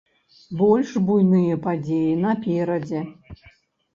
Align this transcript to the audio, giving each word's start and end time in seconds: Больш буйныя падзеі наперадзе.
Больш 0.59 0.93
буйныя 1.09 1.59
падзеі 1.67 2.15
наперадзе. 2.23 3.01